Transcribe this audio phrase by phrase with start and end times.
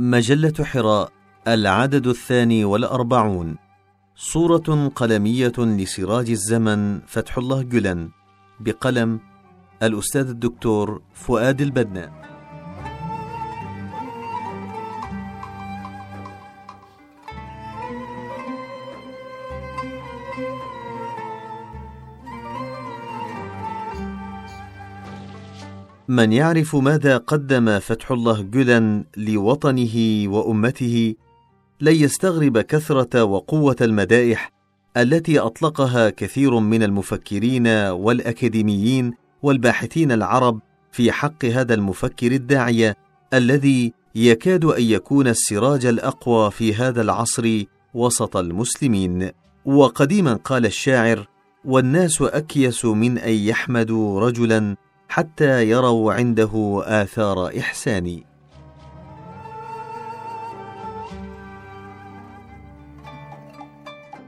[0.00, 1.12] مجلة حراء
[1.48, 3.56] العدد الثاني والأربعون.
[4.16, 8.10] صورة قلمية لسراج الزمن فتح الله جلن.
[8.60, 9.20] بقلم
[9.82, 12.27] الأستاذ الدكتور فؤاد البدناء.
[26.08, 31.14] من يعرف ماذا قدم فتح الله جلن لوطنه وأمته
[31.80, 34.52] لن يستغرب كثرة وقوة المدائح
[34.96, 40.60] التي أطلقها كثير من المفكرين والأكاديميين والباحثين العرب
[40.92, 42.96] في حق هذا المفكر الداعية
[43.34, 47.64] الذي يكاد أن يكون السراج الأقوى في هذا العصر
[47.94, 49.30] وسط المسلمين.
[49.64, 51.28] وقديما قال الشاعر
[51.64, 54.76] والناس أكيس من أن يحمدوا رجلا
[55.08, 58.22] حتى يروا عنده آثار إحسان.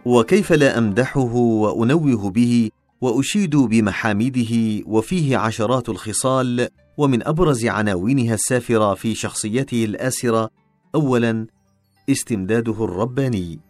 [0.05, 2.71] وكيف لا أمدحه وأنوه به
[3.01, 10.51] وأشيد بمحامده وفيه عشرات الخصال ومن أبرز عناوينها السافرة في شخصيته الآسرة
[10.95, 11.47] أولا
[12.11, 13.61] استمداده الرباني.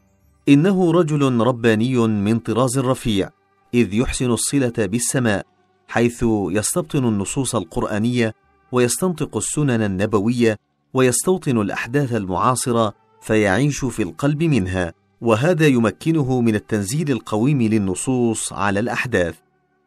[0.49, 3.31] إنه رجل رباني من طراز رفيع
[3.75, 5.47] إذ يحسن الصلة بالسماء.
[5.91, 8.35] حيث يستبطن النصوص القرآنية
[8.73, 10.59] ويستنطق السنن النبوية
[10.95, 19.35] ويستوطن الأحداث المعاصرة فيعيش في القلب منها وهذا يمكنه من التنزيل القويم للنصوص على الأحداث.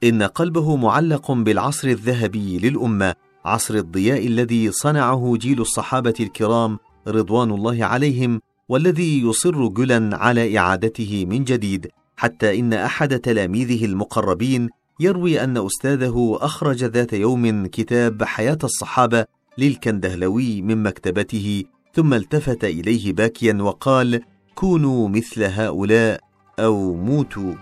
[0.04, 7.86] إن قلبه معلق بالعصر الذهبي للأمة عصر الضياء الذي صنعه جيل الصحابة الكرام رضوان الله
[7.86, 15.58] عليهم والذي يصر جلا على إعادته من جديد حتى إن أحد تلاميذه المقربين يروي أن
[15.58, 19.26] أستاذه أخرج ذات يوم كتاب حياة الصحابة
[19.58, 21.64] للكندهلوي من مكتبته
[21.94, 24.22] ثم التفت إليه باكيا وقال:
[24.56, 26.20] كونوا مثل هؤلاء
[26.60, 27.54] أو موتوا.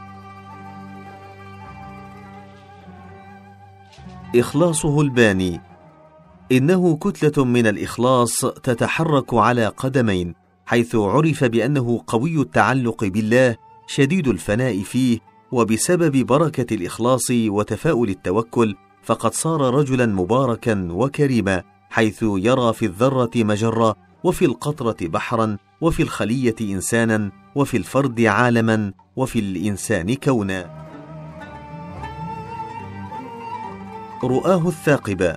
[4.36, 5.62] إخلاصه الباني
[6.52, 10.36] إنه كتلة من الإخلاص تتحرك على قدمين،
[10.66, 13.56] حيث عرف بأنه قوي التعلق بالله،
[13.88, 15.20] شديد الفناء فيه،
[15.52, 23.96] وبسبب بركة الإخلاص وتفاؤل التوكل فقد صار رجلا مباركا وكريما حيث يرى في الذرة مجرة
[24.24, 30.88] وفي القطرة بحرا وفي الخلية انسانا وفي الفرد عالما وفي الإنسان كونا.
[34.24, 35.36] رؤاه الثاقبه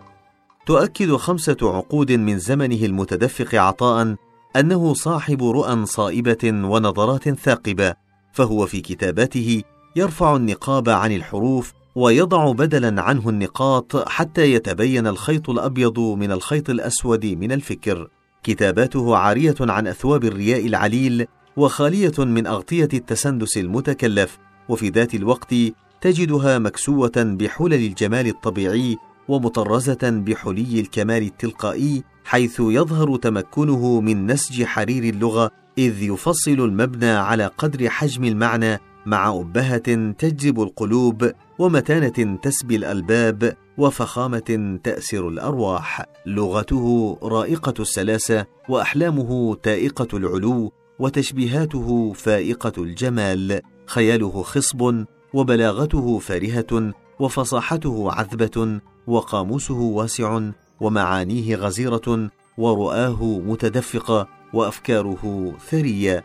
[0.67, 4.17] تؤكد خمسة عقود من زمنه المتدفق عطاء
[4.57, 7.95] أنه صاحب رؤى صائبة ونظرات ثاقبة
[8.33, 9.63] فهو في كتاباته
[9.97, 17.27] يرفع النقاب عن الحروف ويضع بدلا عنه النقاط حتى يتبين الخيط الأبيض من الخيط الأسود
[17.27, 18.09] من الفكر.
[18.43, 24.38] كتاباته عارية عن أثواب الرياء العليل وخالية من أغطية التسندس المتكلف.
[24.69, 25.55] وفي ذات الوقت
[26.00, 28.97] تجدها مكسوة بحلل الجمال الطبيعي
[29.28, 37.47] ومطرزة بحلي الكمال التلقائي حيث يظهر تمكنه من نسج حرير اللغة إذ يفصل المبنى على
[37.59, 46.05] قدر حجم المعنى مع أبهة تجذب القلوب ومتانة تسبي الألباب وفخامة تأسر الأرواح.
[46.27, 53.61] لغته رائقة السلاسة وأحلامه تائقة العلو وتشبيهاته فائقة الجمال.
[53.87, 55.05] خياله خصب
[55.35, 60.41] وبلاغته فارهة وفصاحته عذبة وقاموسه واسع
[60.81, 66.25] ومعانيه غزيرة ورؤاه متدفقة وأفكاره ثرية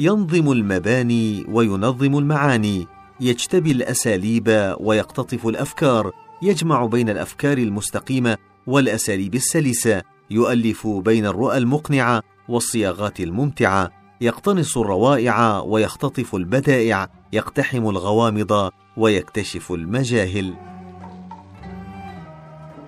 [0.00, 2.86] ينظم المباني وينظم المعاني
[3.20, 6.12] يجتبي الأساليب ويقتطف الأفكار
[6.42, 13.90] يجمع بين الأفكار المستقيمة والأساليب السلسة يؤلف بين الرؤى المقنعة والصياغات الممتعة
[14.20, 20.54] يقتنص الروائع ويختطف البدائع يقتحم الغوامض ويكتشف المجاهل.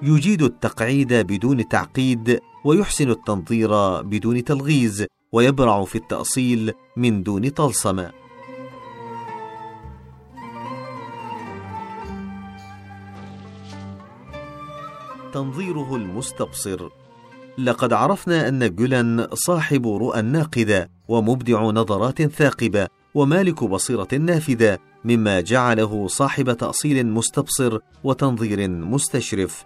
[0.02, 8.10] يجيد التقعيد بدون تعقيد ويحسن التنظير بدون تلغيز ويبرع في التأصيل من دون طلسمة.
[15.32, 16.88] تنظيره المستبصر.
[17.58, 26.06] لقد عرفنا أن جولان صاحب رؤى ناقدة ومبدع نظرات ثاقبة ومالك بصيرة نافذة مما جعله
[26.08, 29.64] صاحب تأصيل مستبصر وتنظير مستشرف.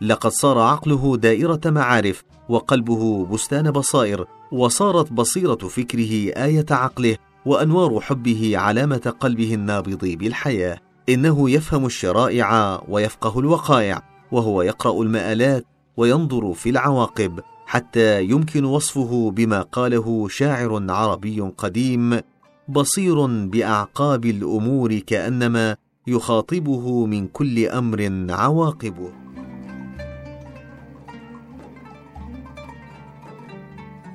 [0.00, 7.16] لقد صار عقله دائرة معارف وقلبه بستان بصائر وصارت بصيرة فكره آية عقله
[7.46, 10.78] وأنوار حبه علامة قلبه النابض بالحياة.
[11.08, 14.02] إنه يفهم الشرائع ويفقه الوقائع
[14.32, 15.66] وهو يقرأ المآلات
[15.96, 22.20] وينظر في العواقب حتى يمكن وصفه بما قاله شاعر عربي قديم
[22.68, 29.12] بصير بأعقاب الأمور كأنما يخاطبه من كل أمر عواقبه.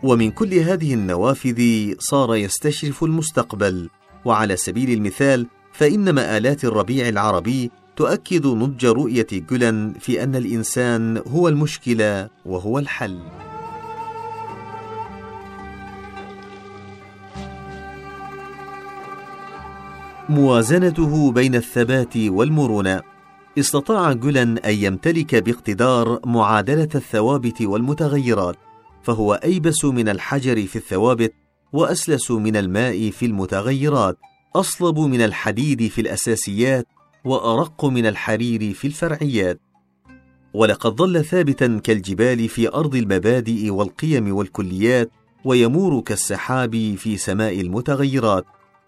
[0.04, 3.90] ومن كل هذه النوافذ صار يستشرف المستقبل.
[4.25, 11.48] وعلى سبيل المثال فإن مآلات الربيع العربي تؤكد نضج رؤية جولان في أن الإنسان هو
[11.48, 13.19] المشكلة وهو الحل.
[20.30, 23.01] موازنته بين الثبات والمرونة.
[23.60, 28.69] استطاع جولان أن يمتلك باقتدار معادلة الثوابت والمتغيرات.
[29.04, 31.34] فهو أيبس من الحجر في الثوابت
[31.74, 34.18] وأسلس من الماء في المتغيرات
[34.56, 36.88] أصلب من الحديد في الأساسيات
[37.25, 39.60] وأرق من الحرير في الفرعيات.
[40.54, 45.12] ولقد ظل ثابتا كالجبال في أرض المبادئ والقيم والكليات
[45.46, 48.46] ويمور كالسحاب في سماء المتغيرات.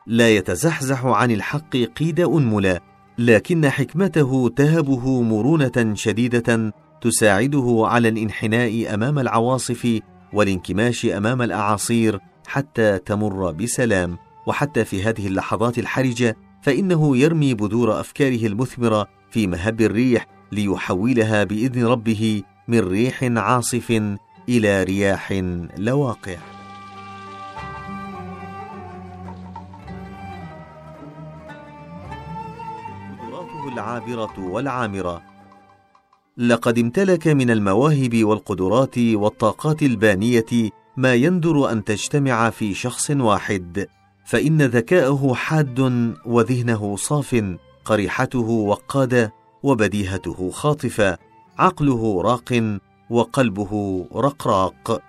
[0.08, 2.82] لا يتزحزح عن الحق قيد انملا
[3.18, 10.00] لكن حكمته تهبه مرونة شديدة تساعده على الانحناء أمام العواصف
[10.34, 14.18] والانكماش أمام الأعاصير حتى تمر بسلام.
[14.48, 21.86] وحتى في هذه اللحظات الحرجة فإنه يرمي بذور أفكاره المثمرة في مهب الريح ليحولها بإذن
[21.86, 24.02] ربه من ريح عاصف
[24.50, 25.32] إلى رياح
[25.78, 26.38] لواقع.
[33.22, 35.31] قدراته العابرة والعامرة
[36.38, 43.88] لقد امتلك من المواهب والقدرات والطاقات البانية ما يندر أن تجتمع في شخص واحد
[44.26, 45.80] فإن ذكاءه حاد
[46.26, 47.56] وذهنه صاف
[47.86, 49.34] قريحته وقادة
[49.64, 51.18] وبديهته خاطفة
[51.58, 52.78] عقله راق
[53.10, 55.02] وقلبه رقراق.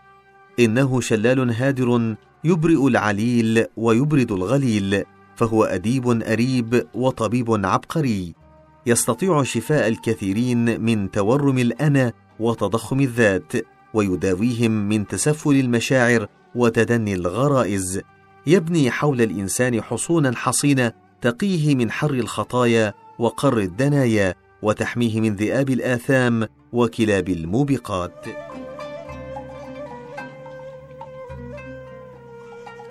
[0.60, 5.04] إنه شلال هادر يبرئ العليل ويبرد الغليل
[5.36, 8.41] فهو أديب أريب وطبيب عبقري.
[8.86, 13.52] يستطيع شفاء الكثيرين من تورم الأنا وتضخم الذات
[13.94, 18.00] ويداويهم من تسفل المشاعر وتدني الغرائز.
[18.46, 26.48] يبني حول الإنسان حصونا حصينه تقيه من حر الخطايا وقر الدنايا وتحميه من ذئاب الآثام
[26.72, 28.26] وكلاب الموبقات.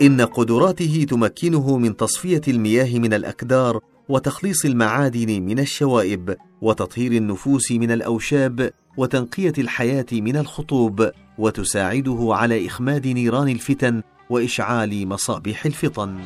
[0.01, 3.79] إن قدراته تمكنه من تصفية المياه من الأكدار
[4.09, 13.07] وتخليص المعادن من الشوائب وتطهير النفوس من الأوشاب وتنقية الحياة من الخطوب وتساعده على إخماد
[13.07, 16.19] نيران الفتن وإشعال مصابيح الفطن.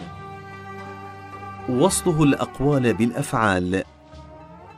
[1.69, 3.83] وصله الأقوال بالأفعال.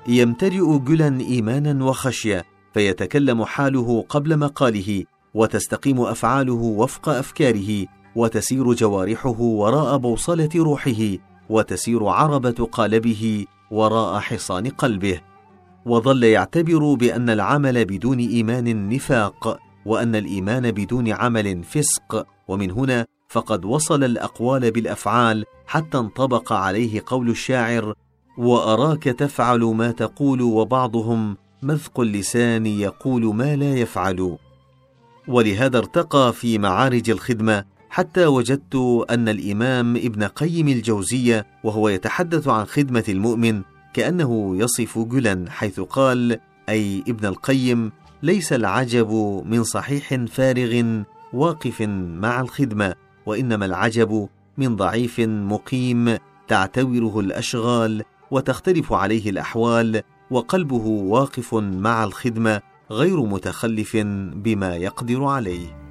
[0.07, 5.03] يمتلئ جلا ايمانا وخشية فيتكلم حاله قبل مقاله
[5.33, 7.85] وتستقيم أفعاله وفق أفكاره
[8.15, 11.17] وتسير جوارحه وراء بوصلة روحه
[11.49, 15.21] وتسير عربة قالبه وراء حصان قلبه
[15.85, 22.27] وظل يعتبر بأن العمل بدون إيمان نفاق وأن الإيمان بدون عمل فسق.
[22.47, 27.93] ومن هنا فقد وصل الأقوال بالأفعال حتى انطبق عليه قول الشاعر
[28.37, 34.37] وأراك تفعل ما تقول وبعضهم مذق اللسان يقول ما لا يفعل
[35.27, 42.65] ولهذا ارتقى في معارج الخدمة حتى وجدت أن الإمام ابن قيم الجوزية وهو يتحدث عن
[42.65, 43.61] خدمة المؤمن
[43.93, 46.39] كأنه يصف جلا حيث قال
[46.69, 47.91] أي ابن القيم
[48.23, 49.11] ليس العجب
[49.45, 51.01] من صحيح فارغ
[51.33, 51.81] واقف
[52.21, 56.17] مع الخدمة وإنما العجب من ضعيف مقيم
[56.47, 60.01] تعتوره الأشغال وتختلف عليه الأحوال
[60.31, 63.97] وقلبه واقف مع الخدمة غير متخلف
[64.35, 65.86] بما يقدر عليه.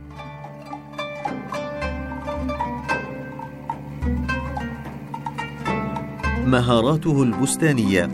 [6.46, 8.04] مهاراته البستانية.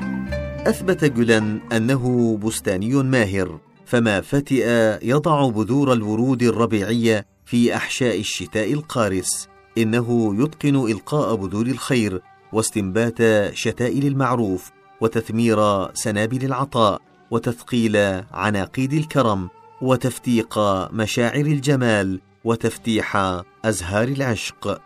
[0.67, 9.49] أثبت جولان أنه بستاني ماهر فما فتئ يضع بذور الورود الربيعية في أحشاء الشتاء القارس.
[9.79, 12.23] إنه يتقن إلقاء بذور الخير
[12.53, 13.19] واستنبات
[13.55, 14.71] شتائل المعروف
[15.01, 17.97] وتثمير سنابل العطاء وتثقيل
[18.33, 19.49] عناقيد الكرم
[19.83, 20.59] وتفتيق
[20.93, 23.17] مشاعر الجمال وتفتيح
[23.65, 24.81] أزهار العشق.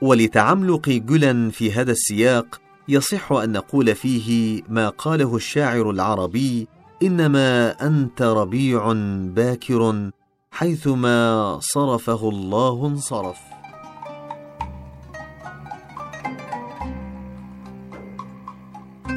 [0.00, 6.68] ولتعملق جلا في هذا السياق يصح أن نقول فيه ما قاله الشاعر العربي
[7.02, 8.92] إنما أنت ربيع
[9.34, 10.10] باكر
[10.50, 13.38] حيثما صرفه الله انصرف.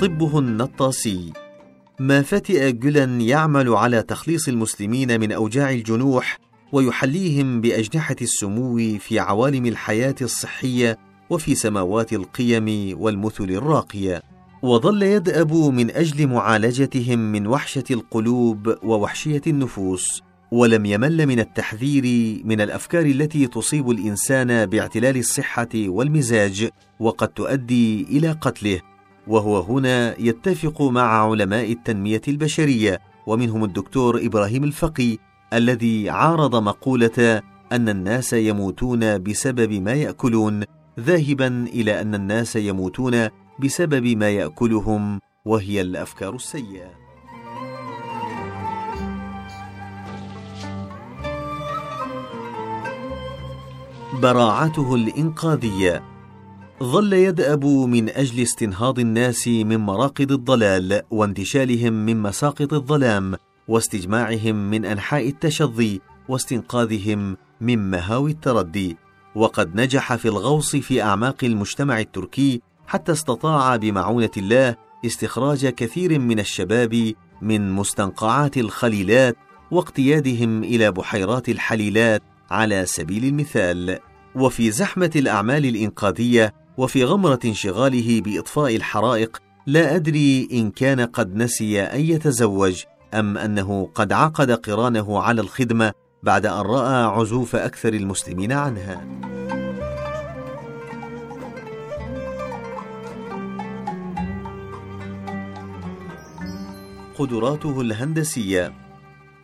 [0.02, 1.34] طبه النطاسي
[2.00, 6.38] ما فتئ جلا يعمل على تخليص المسلمين من أوجاع الجنوح
[6.72, 10.98] ويحليهم بأجنحة السمو في عوالم الحياة الصحية
[11.34, 14.22] وفي سماوات القيم والمثل الراقية.
[14.62, 22.04] وظل يدأب من أجل معالجتهم من وحشة القلوب ووحشية النفوس ولم يمل من التحذير
[22.46, 28.82] من الأفكار التي تصيب الإنسان باعتلال الصحة والمزاج وقد تؤدي إلى قتله.
[29.28, 35.18] وهو هنا يتفق مع علماء التنمية البشرية ومنهم الدكتور إبراهيم الفقي
[35.54, 40.64] الذي عارض مقولة أن الناس يموتون بسبب ما يأكلون.
[41.00, 47.04] ذاهبا إلى أن الناس يموتون بسبب ما يأكلهم وهي الأفكار السيئة.
[54.22, 56.04] براعته الإنقاذية.
[56.84, 63.36] ظل يدأب من أجل استنهاض الناس من مراقد الضلال وانتشالهم من مساقط الظلام
[63.68, 69.03] واستجماعهم من أنحاء التشظي واستنقاذهم من مهاوي التردي.
[69.36, 74.76] وقد نجح في الغوص في أعماق المجتمع التركي حتى استطاع بمعونة الله
[75.06, 79.36] استخراج كثير من الشباب من مستنقعات الخليلات
[79.72, 82.22] واقتيادهم إلى بحيرات الحليلات
[82.52, 84.00] على سبيل المثال.
[84.36, 89.38] وفي زحمة الأعمال الإنقاذية وفي غمرة انشغاله بإطفاء الحرائق
[89.68, 95.94] لا أدري إن كان قد نسي أن يتزوج أم أنه قد عقد قرانه على الخدمة
[96.24, 99.06] بعد أن رأى عزوف أكثر المسلمين عنها.
[107.18, 108.74] قدراته الهندسية.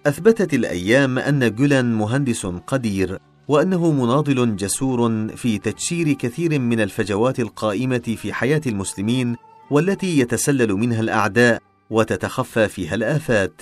[0.08, 8.16] أثبتت الأيام أن جولان مهندس قدير وأنه مناضل جسور في تجسير كثير من الفجوات القائمة
[8.18, 9.36] في حياة المسلمين
[9.72, 13.62] والتي يتسلل منها الأعداء وتتخفى فيها الآفات.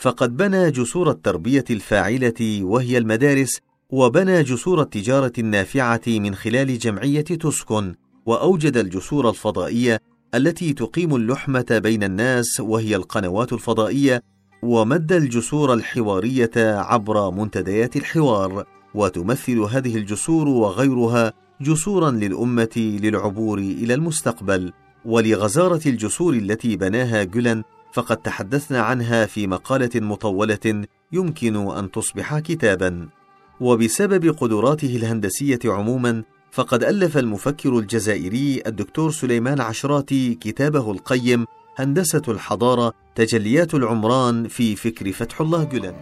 [0.00, 7.94] فقد بنى جسور التربية الفاعلة وهي المدارس وبنى جسور التجارة النافعة من خلال جمعية تسكن
[8.26, 10.00] وأوجد الجسور الفضائية
[10.34, 14.22] التي تقيم اللحمة بين الناس وهي القنوات الفضائية
[14.62, 18.64] ومد الجسور الحوارية عبر منتديات الحوار
[18.94, 24.72] وتمثل هذه الجسور وغيرها جسورا للأمة للعبور إلى المستقبل
[25.04, 27.62] ولغزارة الجسور التي بناها جولان
[27.92, 33.08] فقد تحدثنا عنها في مقالة مطولة يمكن أن تصبح كتابا.
[33.60, 42.94] وبسبب قدراته الهندسية عموما فقد ألف المفكر الجزائري الدكتور سليمان عشراتي كتابه القيم هندسة الحضارة
[43.14, 45.94] تجليات العمران في فكر فتح الله جولان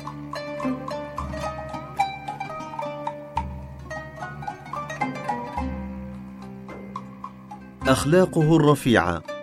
[7.88, 9.37] أخلاقه الرفيعة.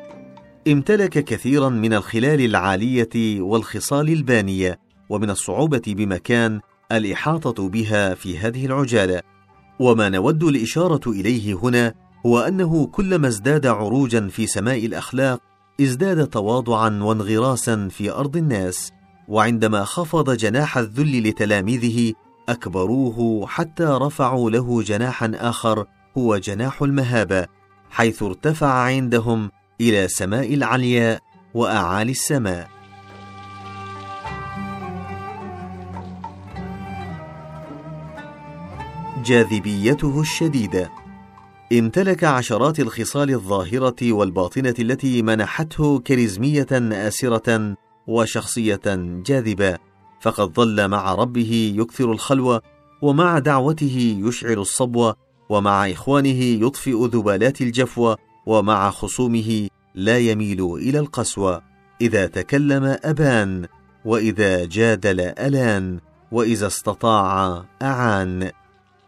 [0.67, 4.79] امتلك كثيرا من الخلال العالية والخصال البانية
[5.10, 6.60] ومن الصعوبة بمكان
[6.91, 9.22] الإحاطة بها في هذه العجالة.
[9.79, 11.93] وما نود الإشارة إليه هنا
[12.25, 15.39] هو أنه كلما ازداد عروجا في سماء الأخلاق
[15.81, 18.91] ازداد تواضعا وانغراسا في أرض الناس
[19.27, 22.13] وعندما خفض جناح الذل لتلاميذه
[22.50, 25.86] أكبروه حتى رفعوا له جناحا آخر
[26.17, 27.48] هو جناح المهابة
[27.89, 29.51] حيث ارتفع عندهم
[29.82, 31.20] إلى سماء العلياء
[31.53, 32.70] وأعالي السماء.
[39.25, 40.91] جاذبيته الشديدة.
[41.74, 46.67] امتلك عشرات الخصال الظاهرة والباطنة التي منحته كاريزمية
[47.08, 47.75] آسرة
[48.08, 48.82] وشخصية
[49.25, 49.77] جاذبة.
[50.22, 52.62] فقد ظل مع ربه يكثر الخلوة
[53.01, 55.13] ومع دعوته يشعل الصبو
[55.50, 61.62] ومع إخوانه يطفئ ذبالات الجفوه ومع خصومه لا يميل إلى القسوة.
[62.02, 63.68] إذا تكلم أبان
[64.06, 66.00] وإذا جادل ألان
[66.32, 68.52] وإذا استطاع أعان.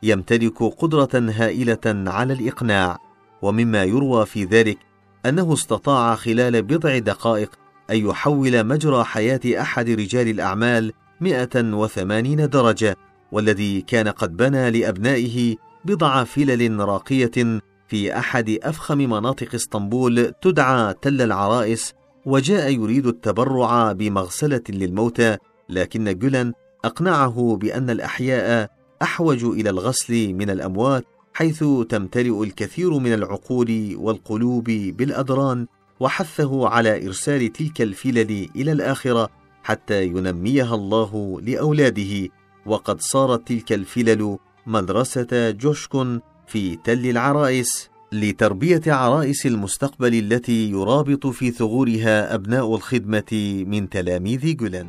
[0.04, 2.98] يمتلك قدرة هائلة على الإقناع.
[3.42, 4.78] ومما يروى في ذلك
[5.26, 7.52] أنه استطاع خلال بضع دقائق
[7.90, 12.98] أن يحول مجرى حياة أحد رجال الأعمال 180 درجة
[13.32, 21.22] والذي كان قد بنى لأبنائه بضع فلل راقية في أحد أفخم مناطق إسطنبول تدعى تل
[21.22, 21.94] العرائس
[22.26, 25.38] وجاء يريد التبرع بمغسلة للموتى
[25.70, 26.54] لكن جولان
[26.86, 28.70] أقنعه بأن الأحياء
[29.02, 35.68] أحوج إلى الغسل من الأموات حيث تمتلئ الكثير من العقول والقلوب بالأدران
[36.00, 39.30] وحثه على إرسال تلك الفلل إلى الآخرة
[39.64, 42.30] حتى ينميها الله لأولاده
[42.66, 51.52] وقد صارت تلك الفلل مدرسة جوشكون في تل العرائس لتربية عرائس المستقبل التي يرابط في
[51.52, 54.88] ثغورها أبناء الخدمة من تلاميذ جولان.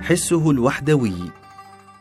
[0.00, 1.14] حسه الوحدوي.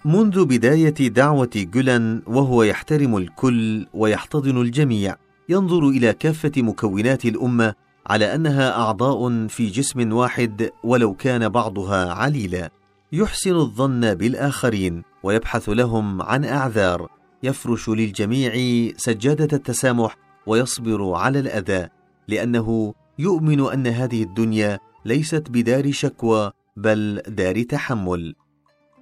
[0.05, 5.15] منذ بداية دعوة جولان وهو يحترم الكل ويحتضن الجميع
[5.50, 7.74] ينظر إلى كافة مكونات الأمة
[8.08, 12.70] على أنها أعضاء في جسم واحد ولو كان بعضها عليلا.
[13.12, 17.10] يحسن الظن بالآخرين ويبحث لهم عن أعذار.
[17.44, 18.54] يفرش للجميع
[18.98, 21.88] سجادة التسامح ويصبر على الأذى
[22.28, 28.36] لأنه يؤمن أن هذه الدنيا ليست بدار شكوى بل دار تحمل.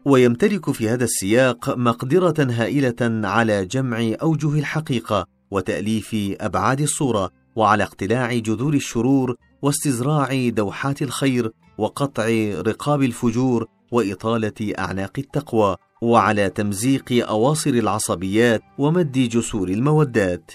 [0.05, 7.44] ويمتلك في هذا السياق مقدرة هائلة على جمع أوجه الحقيقة وتأليف أبعاد الصورة.
[7.55, 12.27] وعلى اقتلاع جذور الشرور واستزراع دوحات الخير وقطع
[12.67, 20.51] رقاب الفجور وإطالة أعناق التقوى وعلى تمزيق أواصر العصبيات ومد جسور المودات.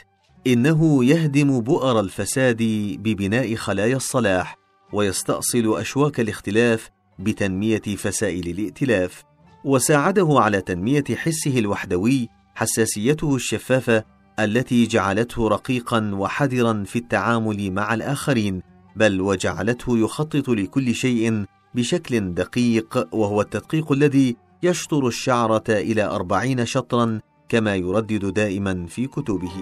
[0.47, 2.63] إنه يهدم بؤر الفساد
[3.03, 4.57] ببناء خلايا الصلاح
[4.93, 9.25] ويستأصل أشواك الاختلاف بتنمية فسائل الائتلاف.
[9.65, 14.05] وساعده على تنمية حسه الوحدوي حساسيته الشفافة
[14.45, 18.63] التي جعلته رقيقا وحذرا في التعامل مع الآخرين
[18.97, 21.45] بل وجعلته يخطط لكل شيء
[21.75, 29.53] بشكل دقيق وهو التدقيق الذي يشطر الشعرة إلى أربعين شطرا كما يردد دائما في كتبه.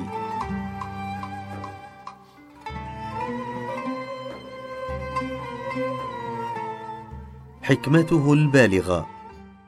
[7.62, 9.06] حكمته البالغة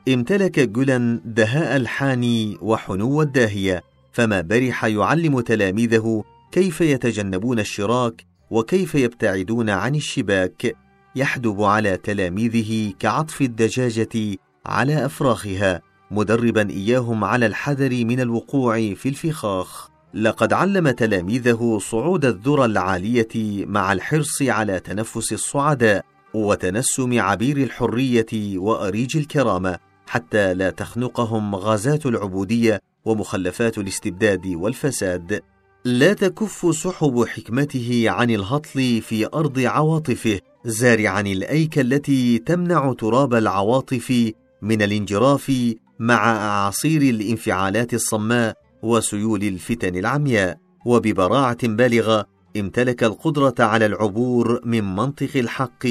[0.07, 9.69] امتلك جولان دهاء الحاني وحنو الداهية فما برح يعلم تلاميذه كيف يتجنبون الشراك وكيف يبتعدون
[9.69, 10.75] عن الشباك
[11.15, 19.89] يحدب على تلاميذه كعطف الدجاجة على أفراخها مدربا إياهم على الحذر من الوقوع في الفخاخ.
[20.13, 29.17] لقد علم تلاميذه صعود الذرى العالية مع الحرص على تنفس الصعداء وتنسم عبير الحرية وأريج
[29.17, 29.77] الكرامة
[30.07, 35.41] حتى لا تخنقهم غازات العبودية ومخلفات الاستبداد والفساد.
[35.85, 44.33] لا تكف سحب حكمته عن الهطل في أرض عواطفه زارعا الايك التي تمنع تراب العواطف
[44.61, 45.51] من الانجراف
[45.99, 50.57] مع أعاصير الانفعالات الصماء وسيول الفتن العمياء.
[50.85, 52.25] وببراعة بالغة
[52.57, 55.85] امتلك القدرة على العبور من منطق الحق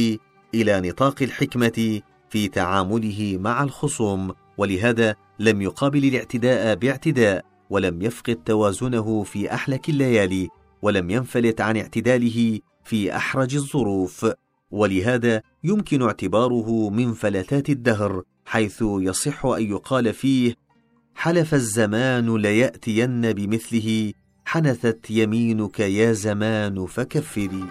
[0.54, 4.32] إلى نطاق الحكمة في تعامله مع الخصوم.
[4.58, 10.48] ولهذا لم يقابل الاعتداء باعتداء ولم يفقد توازنه في أحلك الليالي
[10.82, 14.26] ولم ينفلت عن اعتداله في أحرج الظروف.
[14.70, 20.54] ولهذا يمكن اعتباره من فلتات الدهر حيث يصح أن يقال فيه
[21.14, 24.12] حلف الزمان ليأتين بمثله
[24.44, 27.64] حنثت يمينك يا زمان فكفري.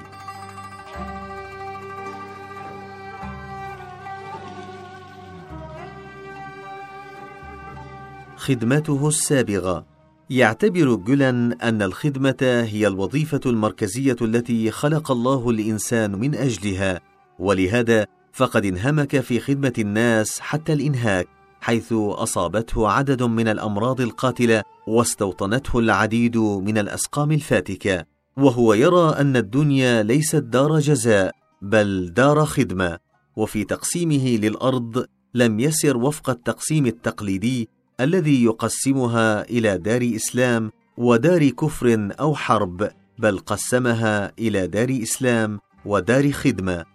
[8.49, 9.85] خدمته السابغة.
[10.29, 16.99] يعتبر جولان أن الخدمة هي الوظيفة المركزية التي خلق الله الإنسان من أجلها
[17.39, 21.27] ولهذا فقد انهمك في خدمة الناس حتى الإنهاك
[21.61, 28.05] حيث أصابته عدد من الأمراض القاتلة واستوطنته العديد من الأسقام الفاتكة.
[28.37, 31.31] وهو يرى أن الدنيا ليست دار جزاء
[31.61, 32.97] بل دار خدمة.
[33.35, 42.09] وفي تقسيمه للأرض لم يسر وفق التقسيم التقليدي الذي يقسمها إلى دار إسلام ودار كفر
[42.19, 46.85] أو حرب بل قسمها إلى دار إسلام ودار خدمة.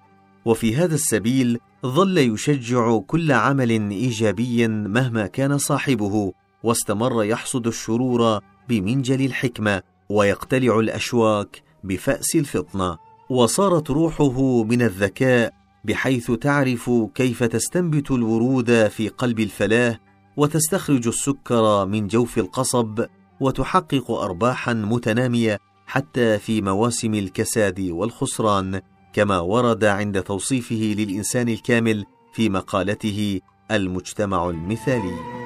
[0.45, 9.25] وفي هذا السبيل ظل يشجع كل عمل إيجابي مهما كان صاحبه واستمر يحصد الشرور بمنجل
[9.25, 12.99] الحكمة ويقتلع الأشواك بفأس الفطنة.
[13.31, 15.53] وصارت روحه من الذكاء
[15.85, 19.99] بحيث تعرف كيف تستنبت الورود في قلب الفلاه
[20.37, 23.05] وتستخرج السكر من جوف القصب
[23.41, 28.81] وتحقق ارباحا متنامية حتى في مواسم الكساد والخسران
[29.13, 35.45] كما ورد عند توصيفه للإنسان الكامل في مقالته المجتمع المثالي.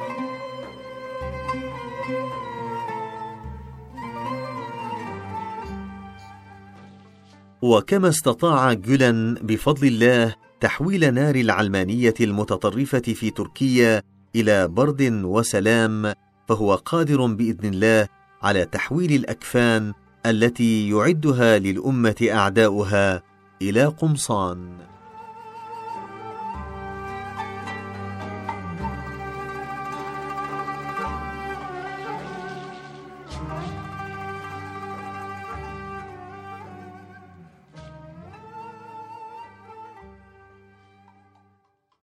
[7.63, 14.03] وكما استطاع جولان بفضل الله تحويل نار العلمانية المتطرفة في تركيا
[14.37, 16.15] إلى برد وسلام
[16.49, 18.09] فهو قادر بإذن الله
[18.43, 19.93] على تحويل الأكفان
[20.27, 23.23] التي يعدها للأمة أعداؤها
[23.63, 24.69] إلى قمصان.